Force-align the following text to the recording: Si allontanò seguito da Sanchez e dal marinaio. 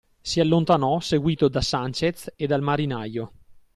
Si 0.23 0.39
allontanò 0.39 0.99
seguito 0.99 1.47
da 1.47 1.61
Sanchez 1.61 2.33
e 2.35 2.47
dal 2.47 2.63
marinaio. 2.63 3.31